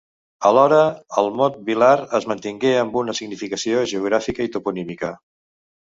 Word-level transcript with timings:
Alhora, 0.47 0.79
el 1.21 1.29
mot 1.41 1.59
vilar 1.67 1.93
es 2.19 2.27
mantingué 2.31 2.73
amb 2.85 2.99
una 3.05 3.17
significació 3.21 3.87
geogràfica 3.93 4.49
i 4.51 4.55
toponímica. 4.57 5.17